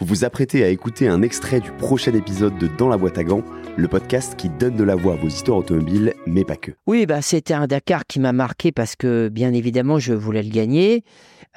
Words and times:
Vous 0.00 0.06
vous 0.06 0.24
apprêtez 0.24 0.64
à 0.64 0.68
écouter 0.68 1.08
un 1.08 1.20
extrait 1.20 1.60
du 1.60 1.70
prochain 1.72 2.14
épisode 2.14 2.56
de 2.56 2.68
Dans 2.78 2.88
la 2.88 2.96
boîte 2.96 3.18
à 3.18 3.24
gants, 3.24 3.44
le 3.76 3.86
podcast 3.86 4.34
qui 4.34 4.48
donne 4.48 4.74
de 4.74 4.82
la 4.82 4.94
voix 4.96 5.12
à 5.12 5.16
vos 5.16 5.28
histoires 5.28 5.58
automobiles, 5.58 6.14
mais 6.26 6.42
pas 6.42 6.56
que. 6.56 6.70
Oui, 6.86 7.04
bah, 7.04 7.20
c'était 7.20 7.52
un 7.52 7.66
Dakar 7.66 8.06
qui 8.06 8.18
m'a 8.18 8.32
marqué 8.32 8.72
parce 8.72 8.96
que, 8.96 9.28
bien 9.28 9.52
évidemment, 9.52 9.98
je 9.98 10.14
voulais 10.14 10.42
le 10.42 10.48
gagner. 10.48 11.04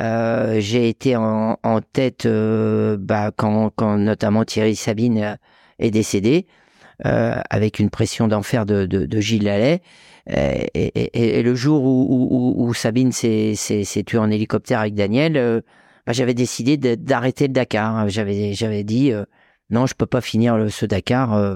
Euh, 0.01 0.59
j'ai 0.59 0.89
été 0.89 1.15
en, 1.15 1.57
tête 1.93 2.25
euh, 2.25 2.97
bah, 2.99 3.31
quand, 3.33 3.71
notamment 3.97 4.43
Thierry 4.43 4.75
Sabine 4.75 5.19
euh, 5.19 5.35
est 5.79 5.91
décédé, 5.91 6.45
avec 6.99 7.79
une 7.79 7.89
pression 7.89 8.27
d'enfer 8.27 8.65
de, 8.65 9.19
Gilles 9.21 9.45
Lallet. 9.45 9.81
Et, 10.27 11.41
le 11.43 11.55
jour 11.55 11.81
où, 11.85 12.73
Sabine 12.73 13.13
s'est 13.13 14.03
tuée 14.05 14.17
en 14.17 14.29
hélicoptère 14.29 14.81
avec 14.81 14.95
Daniel, 14.95 15.63
bah, 16.05 16.13
j'avais 16.13 16.33
décidé 16.33 16.77
d'arrêter 16.77 17.47
le 17.47 17.53
Dakar. 17.53 18.09
J'avais, 18.09 18.53
j'avais 18.53 18.83
dit 18.83 19.11
euh, 19.11 19.25
non, 19.69 19.85
je 19.85 19.95
peux 19.95 20.05
pas 20.05 20.21
finir 20.21 20.57
ce 20.69 20.85
Dakar 20.85 21.33
euh, 21.33 21.55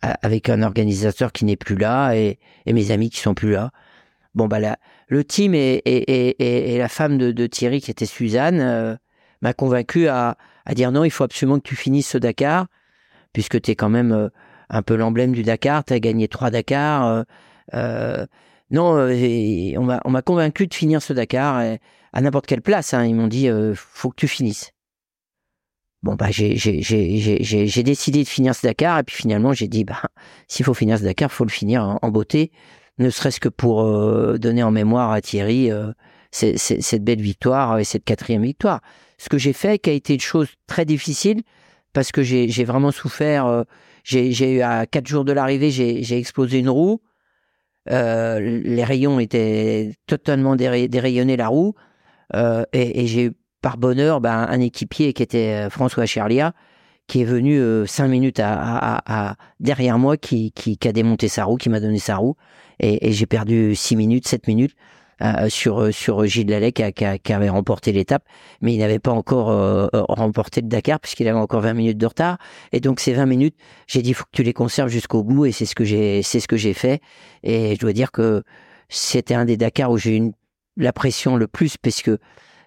avec 0.00 0.48
un 0.48 0.62
organisateur 0.62 1.32
qui 1.32 1.44
n'est 1.44 1.56
plus 1.56 1.76
là 1.76 2.14
et, 2.14 2.38
mes 2.66 2.90
amis 2.90 3.10
qui 3.10 3.20
sont 3.20 3.34
plus 3.34 3.52
là. 3.52 3.70
Bon 4.34 4.48
bah 4.48 4.60
là, 4.60 4.78
le 5.08 5.24
team 5.24 5.54
et, 5.54 5.82
et, 5.84 6.78
la 6.78 6.88
femme 6.88 7.18
de, 7.18 7.46
Thierry 7.46 7.82
qui 7.82 7.90
était 7.90 8.06
Suzanne 8.06 8.60
euh, 8.60 8.96
m'a 9.42 9.52
convaincu 9.52 10.08
à, 10.08 10.38
à, 10.64 10.74
dire 10.74 10.90
non, 10.90 11.04
il 11.04 11.10
faut 11.10 11.24
absolument 11.24 11.58
que 11.58 11.68
tu 11.68 11.76
finisses 11.76 12.08
ce 12.08 12.18
Dakar 12.18 12.66
puisque 13.34 13.60
tu 13.60 13.72
es 13.72 13.76
quand 13.76 13.90
même 13.90 14.30
un 14.70 14.82
peu 14.82 14.96
l'emblème 14.96 15.32
du 15.32 15.42
Dakar. 15.42 15.84
Tu 15.84 15.92
as 15.92 16.00
gagné 16.00 16.28
trois 16.28 16.50
Dakar. 16.50 17.24
non, 18.70 18.96
on 18.96 20.10
m'a 20.10 20.22
convaincu 20.22 20.66
de 20.66 20.74
finir 20.74 21.02
ce 21.02 21.12
Dakar. 21.12 21.60
Et, 21.62 21.78
à 22.12 22.20
n'importe 22.20 22.46
quelle 22.46 22.62
place. 22.62 22.94
Hein. 22.94 23.04
Ils 23.04 23.14
m'ont 23.14 23.28
dit, 23.28 23.48
euh, 23.48 23.74
faut 23.74 24.10
que 24.10 24.16
tu 24.16 24.28
finisses. 24.28 24.72
Bon, 26.02 26.16
bah, 26.16 26.30
j'ai 26.30 26.54
décidé 27.84 28.24
de 28.24 28.28
finir 28.28 28.54
ce 28.56 28.66
Dakar, 28.66 28.98
et 28.98 29.02
puis 29.04 29.14
finalement, 29.14 29.52
j'ai 29.52 29.68
dit, 29.68 29.84
bah, 29.84 30.02
s'il 30.48 30.64
faut 30.64 30.74
finir 30.74 30.98
ce 30.98 31.04
Dakar, 31.04 31.30
faut 31.30 31.44
le 31.44 31.50
finir 31.50 31.98
en, 32.02 32.10
beauté, 32.10 32.50
ne 32.98 33.08
serait-ce 33.08 33.38
que 33.38 33.48
pour 33.48 33.82
euh, 33.82 34.36
donner 34.36 34.64
en 34.64 34.72
mémoire 34.72 35.12
à 35.12 35.20
Thierry 35.20 35.70
euh, 35.70 35.92
cette 36.32 37.04
belle 37.04 37.20
victoire 37.20 37.78
et 37.78 37.84
cette 37.84 38.04
quatrième 38.04 38.42
victoire. 38.42 38.80
Ce 39.18 39.28
que 39.28 39.38
j'ai 39.38 39.52
fait, 39.52 39.78
qui 39.78 39.90
a 39.90 39.92
été 39.92 40.14
une 40.14 40.20
chose 40.20 40.48
très 40.66 40.84
difficile, 40.84 41.42
parce 41.92 42.10
que 42.10 42.22
j'ai 42.22 42.64
vraiment 42.64 42.90
souffert. 42.90 43.64
j'ai 44.02 44.54
eu 44.54 44.60
à 44.62 44.86
quatre 44.86 45.06
jours 45.06 45.24
de 45.24 45.32
l'arrivée, 45.32 45.70
j'ai 45.70 46.18
explosé 46.18 46.58
une 46.58 46.70
roue. 46.70 47.00
les 47.86 48.84
rayons 48.84 49.20
étaient 49.20 49.92
totalement 50.06 50.56
dérayonnés, 50.56 51.36
la 51.36 51.48
roue. 51.48 51.74
Euh, 52.34 52.64
et, 52.72 53.06
j'ai 53.06 53.26
eu 53.26 53.32
par 53.60 53.78
bonheur 53.78 54.20
ben, 54.20 54.46
un 54.48 54.60
équipier 54.60 55.12
qui 55.12 55.22
était 55.22 55.66
euh, 55.66 55.70
François 55.70 56.06
Cherlia, 56.06 56.52
qui 57.06 57.22
est 57.22 57.24
venu 57.24 57.58
euh, 57.58 57.86
cinq 57.86 58.08
minutes 58.08 58.40
à, 58.42 59.36
derrière 59.60 59.98
moi, 59.98 60.16
qui, 60.16 60.52
qui, 60.52 60.78
a 60.86 60.92
démonté 60.92 61.28
sa 61.28 61.44
roue, 61.44 61.56
qui 61.56 61.68
m'a 61.68 61.80
donné 61.80 61.98
sa 61.98 62.16
roue. 62.16 62.36
Et, 62.80 63.12
j'ai 63.12 63.26
perdu 63.26 63.74
six 63.74 63.96
minutes, 63.96 64.26
sept 64.26 64.46
minutes 64.46 64.74
sur, 65.48 65.94
sur 65.94 66.26
Gilles 66.26 66.48
Lallet 66.48 66.72
qui, 66.72 66.82
qui, 66.92 67.32
avait 67.32 67.48
remporté 67.48 67.92
l'étape, 67.92 68.24
mais 68.60 68.74
il 68.74 68.78
n'avait 68.78 68.98
pas 68.98 69.12
encore 69.12 69.88
remporté 69.92 70.60
le 70.62 70.66
Dakar 70.66 70.98
puisqu'il 70.98 71.28
avait 71.28 71.38
encore 71.38 71.60
20 71.60 71.74
minutes 71.74 71.98
de 71.98 72.06
retard. 72.06 72.38
Et 72.72 72.80
donc 72.80 72.98
ces 72.98 73.12
20 73.12 73.26
minutes, 73.26 73.54
j'ai 73.86 74.02
dit 74.02 74.14
faut 74.14 74.24
que 74.24 74.30
tu 74.32 74.42
les 74.42 74.52
conserves 74.52 74.88
jusqu'au 74.88 75.22
bout 75.22 75.46
et 75.46 75.52
c'est 75.52 75.66
ce 75.66 75.76
que 75.76 75.84
j'ai 75.84 76.24
c'est 76.24 76.40
ce 76.40 76.48
que 76.48 76.56
j'ai 76.56 76.74
fait. 76.74 77.00
Et 77.44 77.76
je 77.76 77.78
dois 77.78 77.92
dire 77.92 78.10
que 78.10 78.42
c'était 78.88 79.34
un 79.34 79.44
des 79.44 79.56
Dakar 79.56 79.92
où 79.92 79.96
j'ai 79.96 80.16
eu 80.16 80.32
la 80.76 80.92
pression 80.92 81.36
le 81.36 81.46
plus, 81.46 81.76
puisque 81.76 82.10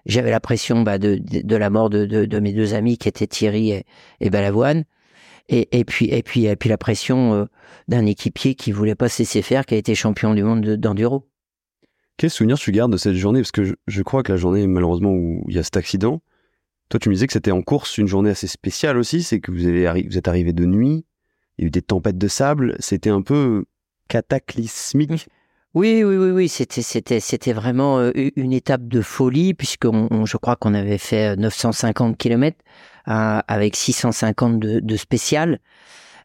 j'avais 0.06 0.30
la 0.30 0.40
pression 0.40 0.82
bah, 0.82 0.98
de, 0.98 1.18
de, 1.20 1.56
la 1.56 1.70
mort 1.70 1.90
de, 1.90 2.04
de, 2.04 2.40
mes 2.40 2.52
deux 2.52 2.74
amis 2.74 2.96
qui 2.96 3.08
étaient 3.08 3.26
Thierry 3.26 3.72
et, 3.72 3.84
et 4.20 4.30
Balavoine. 4.30 4.84
Et, 5.48 5.78
et, 5.78 5.84
puis, 5.84 6.06
et, 6.06 6.22
puis, 6.22 6.46
et 6.46 6.56
puis 6.56 6.68
la 6.68 6.78
pression 6.78 7.34
euh, 7.34 7.44
d'un 7.88 8.04
équipier 8.06 8.54
qui 8.54 8.72
voulait 8.72 8.94
pas 8.94 9.08
se 9.08 9.22
laisser 9.22 9.42
faire, 9.42 9.64
qui 9.64 9.74
a 9.74 9.76
été 9.76 9.94
champion 9.94 10.34
du 10.34 10.42
monde 10.42 10.64
d'enduro. 10.64 11.28
Quel 12.16 12.30
souvenir 12.30 12.58
tu 12.58 12.72
gardes 12.72 12.92
de 12.92 12.96
cette 12.96 13.14
journée? 13.14 13.40
Parce 13.40 13.52
que 13.52 13.76
je, 13.86 14.02
crois 14.02 14.22
que 14.22 14.32
la 14.32 14.38
journée, 14.38 14.66
malheureusement, 14.66 15.12
où 15.12 15.44
il 15.48 15.54
y 15.54 15.58
a 15.58 15.62
cet 15.62 15.76
accident, 15.76 16.22
toi, 16.88 16.98
tu 16.98 17.08
me 17.08 17.14
disais 17.14 17.26
que 17.26 17.32
c'était 17.32 17.50
en 17.50 17.62
course 17.62 17.98
une 17.98 18.06
journée 18.06 18.30
assez 18.30 18.46
spéciale 18.46 18.96
aussi. 18.96 19.22
C'est 19.22 19.40
que 19.40 19.52
vous, 19.52 19.66
avez, 19.66 20.02
vous 20.02 20.16
êtes 20.16 20.28
arrivé 20.28 20.52
de 20.52 20.64
nuit, 20.64 21.04
il 21.58 21.62
y 21.62 21.64
a 21.64 21.68
eu 21.68 21.70
des 21.70 21.82
tempêtes 21.82 22.18
de 22.18 22.28
sable. 22.28 22.76
C'était 22.80 23.10
un 23.10 23.22
peu 23.22 23.66
cataclysmique. 24.08 25.28
Oui, 25.76 26.02
oui, 26.04 26.16
oui, 26.16 26.30
oui, 26.30 26.48
c'était, 26.48 26.80
c'était, 26.80 27.20
c'était 27.20 27.52
vraiment 27.52 27.98
euh, 27.98 28.10
une 28.14 28.54
étape 28.54 28.88
de 28.88 29.02
folie 29.02 29.52
puisque 29.52 29.84
je 29.84 30.36
crois 30.38 30.56
qu'on 30.56 30.72
avait 30.72 30.96
fait 30.96 31.36
950 31.36 32.12
euh, 32.12 32.16
km 32.16 32.56
euh, 33.08 33.40
avec 33.46 33.76
650 33.76 34.58
de, 34.58 34.80
de 34.80 34.96
spéciales 34.96 35.58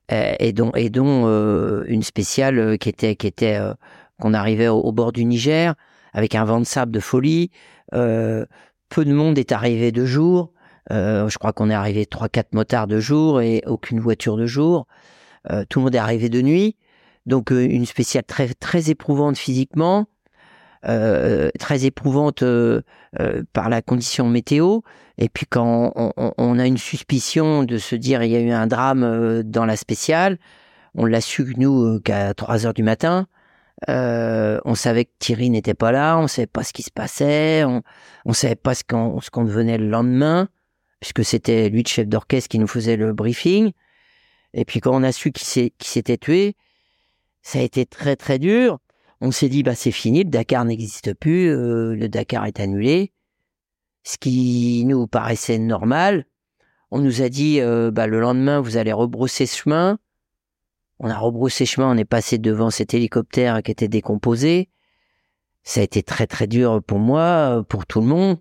et 0.07 0.53
dont, 0.53 0.71
et 0.73 0.89
dont 0.89 1.27
une 1.85 2.01
spéciale 2.01 2.77
qui 2.77 2.87
était, 2.87 3.17
qui 3.17 3.27
était, 3.27 3.59
qu'on 4.21 4.33
arrivait 4.33 4.69
au, 4.69 4.91
bord 4.93 5.11
du 5.11 5.25
Niger 5.25 5.75
avec 6.13 6.35
un 6.35 6.45
vent 6.45 6.59
de 6.61 6.65
sable 6.65 6.93
de 6.93 6.99
folie. 7.01 7.49
peu 7.91 8.45
de 9.05 9.13
monde 9.13 9.37
est 9.37 9.51
arrivé 9.51 9.91
de 9.91 10.05
jour. 10.05 10.53
je 10.89 11.37
crois 11.37 11.51
qu'on 11.53 11.69
est 11.69 11.73
arrivé 11.73 12.05
trois, 12.05 12.27
quatre 12.29 12.53
motards 12.53 12.87
de 12.87 12.99
jour 12.99 13.41
et 13.41 13.63
aucune 13.67 13.99
voiture 14.01 14.35
de 14.35 14.45
jour. 14.45 14.85
tout 15.69 15.79
le 15.79 15.83
monde 15.83 15.95
est 15.95 15.99
arrivé 15.99 16.27
de 16.29 16.41
nuit. 16.41 16.75
Donc 17.25 17.51
euh, 17.51 17.67
une 17.69 17.85
spéciale 17.85 18.23
très 18.23 18.53
très 18.53 18.89
éprouvante 18.89 19.37
physiquement, 19.37 20.07
euh, 20.87 21.49
très 21.59 21.85
éprouvante 21.85 22.43
euh, 22.43 22.81
par 23.53 23.69
la 23.69 23.81
condition 23.81 24.27
météo. 24.27 24.79
Et 25.17 25.29
puis 25.29 25.45
quand 25.45 25.93
on, 25.95 26.59
a 26.59 26.65
une 26.65 26.77
suspicion 26.77 27.63
de 27.63 27.77
se 27.77 27.95
dire 27.95 28.23
il 28.23 28.31
y 28.31 28.35
a 28.35 28.39
eu 28.39 28.51
un 28.51 28.65
drame 28.67 29.43
dans 29.43 29.65
la 29.65 29.75
spéciale, 29.75 30.39
on 30.95 31.05
l'a 31.05 31.21
su 31.21 31.53
nous 31.57 31.99
qu'à 31.99 32.33
3 32.33 32.65
heures 32.65 32.73
du 32.73 32.83
matin. 32.83 33.27
on 33.87 34.75
savait 34.75 35.05
que 35.05 35.11
Thierry 35.19 35.49
n'était 35.51 35.75
pas 35.75 35.91
là, 35.91 36.17
on 36.17 36.27
savait 36.27 36.47
pas 36.47 36.63
ce 36.63 36.73
qui 36.73 36.81
se 36.81 36.91
passait, 36.91 37.63
on, 37.65 37.83
on 38.25 38.33
savait 38.33 38.55
pas 38.55 38.73
ce 38.73 38.83
qu'on 38.83 39.21
ce 39.21 39.29
qu'on 39.29 39.43
devenait 39.43 39.77
le 39.77 39.89
lendemain, 39.89 40.49
puisque 41.01 41.23
c'était 41.23 41.69
lui 41.69 41.83
le 41.83 41.87
chef 41.87 42.07
d'orchestre 42.07 42.49
qui 42.49 42.59
nous 42.59 42.67
faisait 42.67 42.97
le 42.97 43.13
briefing. 43.13 43.73
Et 44.53 44.65
puis 44.65 44.79
quand 44.79 44.95
on 44.95 45.03
a 45.03 45.11
su 45.11 45.31
qu'il 45.31 45.71
s'était 45.81 46.17
tué, 46.17 46.55
ça 47.41 47.59
a 47.59 47.61
été 47.61 47.85
très 47.85 48.15
très 48.15 48.39
dur. 48.39 48.79
On 49.21 49.31
s'est 49.31 49.49
dit 49.49 49.63
bah 49.63 49.75
c'est 49.75 49.91
fini, 49.91 50.23
le 50.23 50.29
Dakar 50.29 50.65
n'existe 50.65 51.13
plus, 51.13 51.49
euh, 51.49 51.95
le 51.95 52.09
Dakar 52.09 52.45
est 52.45 52.59
annulé. 52.59 53.13
Ce 54.03 54.17
qui 54.17 54.83
nous 54.85 55.05
paraissait 55.07 55.59
normal. 55.59 56.25
On 56.89 56.99
nous 56.99 57.21
a 57.21 57.29
dit 57.29 57.61
euh, 57.61 57.91
bah 57.91 58.07
le 58.07 58.19
lendemain 58.19 58.59
vous 58.59 58.77
allez 58.77 58.91
rebrousser 58.93 59.45
ce 59.45 59.57
chemin. 59.57 59.99
On 60.99 61.09
a 61.09 61.17
rebroussé 61.17 61.65
chemin, 61.65 61.91
on 61.91 61.97
est 61.97 62.05
passé 62.05 62.37
devant 62.37 62.69
cet 62.69 62.93
hélicoptère 62.93 63.63
qui 63.63 63.71
était 63.71 63.87
décomposé. 63.87 64.69
Ça 65.63 65.81
a 65.81 65.83
été 65.83 66.03
très 66.03 66.27
très 66.27 66.47
dur 66.47 66.81
pour 66.83 66.99
moi, 66.99 67.63
pour 67.69 67.85
tout 67.85 68.01
le 68.01 68.07
monde, 68.07 68.39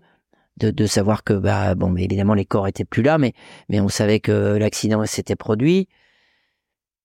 de, 0.57 0.85
savoir 0.85 1.23
que 1.23 1.33
bah 1.33 1.75
bon, 1.75 1.89
mais 1.89 2.03
évidemment 2.03 2.33
les 2.33 2.45
corps 2.45 2.67
étaient 2.67 2.85
plus 2.85 3.03
là, 3.03 3.17
mais 3.17 3.33
mais 3.69 3.79
on 3.79 3.89
savait 3.89 4.19
que 4.19 4.57
l'accident 4.57 5.05
s'était 5.05 5.35
produit. 5.35 5.87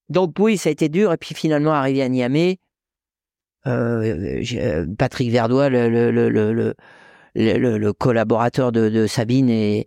Donc 0.09 0.35
oui, 0.39 0.57
ça 0.57 0.69
a 0.69 0.73
été 0.73 0.89
dur. 0.89 1.13
Et 1.13 1.17
puis 1.17 1.35
finalement, 1.35 1.73
arrivé 1.73 2.03
à 2.03 2.09
Niamey, 2.09 2.59
euh, 3.67 4.43
euh 4.55 4.87
Patrick 4.99 5.31
Verdois, 5.31 5.69
le, 5.69 6.75
collaborateur 7.93 8.73
de, 8.73 9.07
Sabine 9.07 9.51
et, 9.51 9.87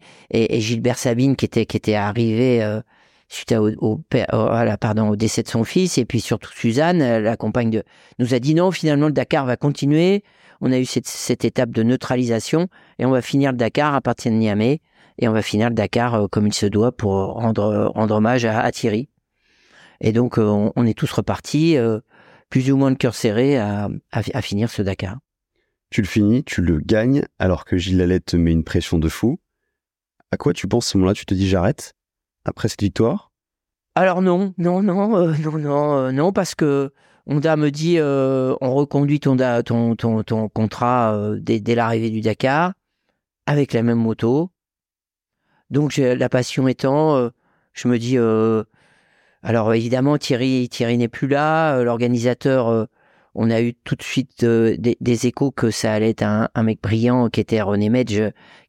Gilbert 0.60 0.98
Sabine, 0.98 1.36
qui 1.36 1.46
était, 1.46 1.66
qui 1.66 1.78
était 1.78 1.96
arrivé 1.96 2.62
euh, 2.64 2.82
suite 3.30 3.54
au, 3.54 3.70
au, 3.80 4.02
au 4.34 5.16
décès 5.16 5.44
de 5.44 5.48
son 5.48 5.64
fils, 5.64 5.98
et 5.98 6.06
puis 6.06 6.20
surtout 6.20 6.52
Suzanne, 6.52 7.00
la 7.00 7.38
compagne 7.38 7.70
de, 7.70 7.84
nous 8.18 8.34
a 8.34 8.40
dit 8.40 8.56
non, 8.56 8.72
finalement 8.72 9.08
le 9.08 9.14
Dakar 9.14 9.46
va 9.46 9.56
continuer. 9.56 10.24
On 10.62 10.74
a 10.74 10.78
eu 10.78 10.86
cette, 10.86 11.46
étape 11.46 11.70
de 11.70 11.84
neutralisation 11.84 12.68
et 12.98 13.06
on 13.06 13.12
va 13.12 13.22
finir 13.22 13.52
le 13.52 13.58
Dakar 13.58 13.96
à 13.96 14.02
partir 14.02 14.32
de 14.32 14.38
Niamey 14.38 14.82
et 15.18 15.28
on 15.30 15.32
va 15.32 15.42
finir 15.42 15.70
le 15.70 15.76
Dakar 15.76 16.16
euh, 16.16 16.28
comme 16.28 16.48
il 16.48 16.54
se 16.54 16.66
doit 16.66 16.92
pour 16.92 17.12
rendre, 17.14 17.92
rendre 17.96 18.16
hommage 18.16 18.44
à 18.44 18.70
Thierry. 18.72 19.09
Et 20.02 20.12
donc, 20.14 20.38
euh, 20.38 20.72
on, 20.76 20.86
est 20.86 20.98
tous 20.98 21.12
repartis, 21.12 21.78
euh, 21.78 22.00
plus 22.50 22.72
ou 22.72 22.78
moins 22.78 22.90
le 22.90 22.96
cœur 22.96 23.16
serré, 23.16 23.58
à, 23.58 23.90
finir 24.42 24.70
ce 24.70 24.82
Dakar. 24.82 25.18
Tu 25.90 26.02
le 26.02 26.08
finis, 26.08 26.44
tu 26.44 26.62
le 26.62 26.80
gagnes, 26.80 27.26
alors 27.40 27.66
que 27.66 27.78
Gilles 27.78 27.98
Lalette 27.98 28.26
te 28.26 28.38
met 28.38 28.52
une 28.52 28.64
pression 28.64 28.98
de 28.98 29.10
fou. 29.10 29.40
À 30.32 30.38
quoi 30.38 30.54
tu 30.54 30.68
penses 30.68 30.88
à 30.88 30.92
ce 30.92 30.98
moment-là? 30.98 31.14
Tu 31.14 31.26
te 31.26 31.34
dis 31.34 31.50
j'arrête? 31.50 31.94
Après 32.46 32.70
cette 32.70 32.82
victoire? 32.82 33.32
Alors 33.96 34.22
non, 34.22 34.54
non, 34.58 34.82
non, 34.84 35.18
euh, 35.18 35.34
non, 35.44 35.58
non, 35.58 36.12
non, 36.12 36.32
parce 36.32 36.56
que 36.56 36.94
Honda 37.26 37.58
me 37.58 37.72
dit 37.72 38.00
on 38.00 38.74
reconduit 38.74 39.20
ton, 39.20 39.36
ton, 39.64 39.96
ton, 39.96 40.24
ton 40.24 40.50
contrat 40.50 41.36
dès, 41.38 41.60
dès 41.60 41.76
l'arrivée 41.76 42.10
du 42.10 42.22
Dakar 42.22 42.74
avec 43.46 43.74
la 43.74 43.84
même 43.84 43.98
moto. 43.98 44.52
Donc 45.70 45.98
la 45.98 46.30
passion 46.30 46.68
étant, 46.68 47.30
je 47.74 47.88
me 47.88 48.00
dis 48.00 48.18
alors 49.42 49.74
évidemment, 49.74 50.18
Thierry, 50.18 50.68
Thierry 50.70 50.98
n'est 50.98 51.08
plus 51.08 51.28
là. 51.28 51.78
Euh, 51.78 51.84
l'organisateur, 51.84 52.68
euh, 52.68 52.86
on 53.36 53.50
a 53.50 53.62
eu 53.62 53.74
tout 53.74 53.96
de 53.96 54.04
suite 54.04 54.44
euh, 54.44 54.76
des, 54.78 55.28
échos 55.28 55.52
que 55.52 55.72
ça 55.72 55.94
allait 55.94 56.10
être 56.10 56.24
un, 56.24 56.64
mec 56.64 56.82
brillant 56.82 57.30
qui 57.30 57.40
était 57.40 57.62
René 57.62 57.90
Medge, 57.90 58.22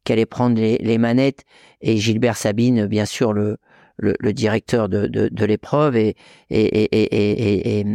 qui 0.05 0.13
allait 0.13 0.25
prendre 0.25 0.59
les, 0.59 0.97
manettes, 0.97 1.43
et 1.81 1.97
Gilbert 1.97 2.37
Sabine, 2.37 2.85
bien 2.85 3.05
sûr, 3.05 3.33
le, 3.33 3.57
le, 3.97 4.33
directeur 4.33 4.87
de, 4.87 5.07
de, 5.07 5.45
l'épreuve, 5.45 5.97
et, 5.97 6.15
et, 6.49 6.83
et, 6.83 7.85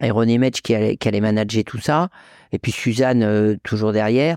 et, 0.00 0.10
René 0.10 0.38
Medge 0.38 0.60
qui 0.60 0.74
allait, 0.74 0.96
qui 0.96 1.08
allait 1.08 1.20
manager 1.20 1.64
tout 1.64 1.78
ça, 1.78 2.10
et 2.52 2.58
puis 2.58 2.72
Suzanne 2.72 3.58
toujours 3.62 3.92
derrière. 3.92 4.36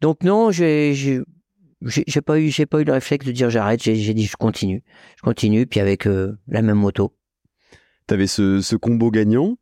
Donc 0.00 0.22
non, 0.22 0.50
j'ai 0.50 0.94
j'ai 0.94 2.20
pas 2.22 2.40
eu 2.40 2.48
j'ai 2.48 2.66
pas 2.66 2.80
eu 2.80 2.84
le 2.84 2.92
réflexe 2.92 3.26
de 3.26 3.32
dire 3.32 3.50
j'arrête. 3.50 3.82
J'ai 3.82 4.14
dit 4.14 4.26
je 4.26 4.36
continue. 4.36 4.82
Je 5.16 5.22
continue. 5.22 5.66
Puis 5.66 5.80
avec 5.80 6.04
la 6.04 6.62
même 6.62 6.78
moto 6.78 7.15
t'avais 8.06 8.26
ce, 8.26 8.60
ce 8.60 8.76
combo 8.76 9.10
gagnant 9.10 9.56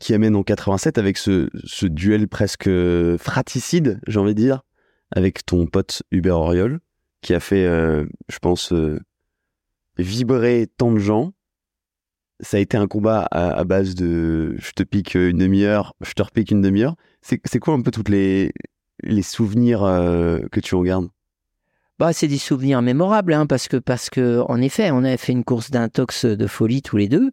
qui 0.00 0.14
amène 0.14 0.36
en 0.36 0.42
87 0.42 0.98
avec 0.98 1.18
ce, 1.18 1.48
duel 1.86 2.28
presque 2.28 2.70
fraticide 3.16 4.00
j'ai 4.06 4.18
envie 4.18 4.34
de 4.34 4.40
dire 4.40 4.62
avec 5.10 5.44
ton 5.44 5.66
pote 5.66 6.02
Hubert 6.10 6.38
Auriol 6.38 6.80
qui 7.22 7.34
a 7.34 7.40
fait 7.40 7.66
euh, 7.66 8.06
je 8.28 8.38
pense 8.38 8.72
euh, 8.72 9.00
vibrer 9.98 10.68
tant 10.76 10.92
de 10.92 10.98
gens. 10.98 11.32
Ça 12.42 12.56
a 12.56 12.60
été 12.60 12.78
un 12.78 12.86
combat 12.86 13.28
à, 13.30 13.64
base 13.64 13.94
de 13.94 14.54
je 14.58 14.70
te 14.70 14.82
pique 14.82 15.14
une 15.14 15.36
demi-heure 15.36 15.94
je 16.00 16.12
te 16.14 16.22
repique 16.22 16.50
une 16.50 16.62
demi-heure. 16.62 16.96
C'est 17.20 17.58
quoi 17.58 17.74
un 17.74 17.82
peu 17.82 17.90
toutes 17.90 18.08
les 18.08 18.52
souvenirs 19.22 19.80
que 19.80 20.60
tu 20.60 20.74
en 20.74 20.82
gardes? 20.82 21.10
Bah, 22.00 22.14
c'est 22.14 22.28
des 22.28 22.38
souvenirs 22.38 22.80
mémorables, 22.80 23.34
hein, 23.34 23.44
parce 23.44 23.68
que, 23.68 23.76
parce 23.76 24.08
que, 24.08 24.42
en 24.48 24.58
effet, 24.62 24.90
on 24.90 25.04
avait 25.04 25.18
fait 25.18 25.32
une 25.32 25.44
course 25.44 25.70
d'intox 25.70 26.24
de 26.24 26.46
folie 26.46 26.80
tous 26.80 26.96
les 26.96 27.08
deux. 27.08 27.30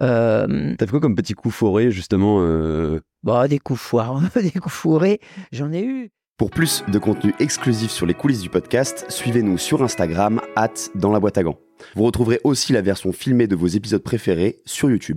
Euh... 0.00 0.74
T'as 0.78 0.86
fait 0.86 0.90
quoi 0.90 1.00
comme 1.00 1.14
petit 1.14 1.34
coup 1.34 1.50
fourré, 1.50 1.90
justement 1.90 2.38
euh... 2.40 3.00
Bah, 3.22 3.48
des 3.48 3.58
coups 3.58 3.80
foirés, 3.80 4.26
des 4.42 4.50
coups 4.50 4.74
fourrés, 4.74 5.20
j'en 5.52 5.72
ai 5.72 5.84
eu. 5.84 6.10
Pour 6.36 6.50
plus 6.50 6.82
de 6.88 6.98
contenu 6.98 7.32
exclusif 7.38 7.92
sur 7.92 8.06
les 8.06 8.14
coulisses 8.14 8.40
du 8.40 8.50
podcast, 8.50 9.06
suivez-nous 9.08 9.56
sur 9.56 9.82
Instagram, 9.84 10.40
at 10.56 10.72
dans 10.96 11.12
la 11.12 11.20
boîte 11.20 11.38
à 11.38 11.44
gants. 11.44 11.60
Vous 11.94 12.02
retrouverez 12.02 12.40
aussi 12.42 12.72
la 12.72 12.82
version 12.82 13.12
filmée 13.12 13.46
de 13.46 13.54
vos 13.54 13.68
épisodes 13.68 14.02
préférés 14.02 14.60
sur 14.66 14.90
YouTube. 14.90 15.12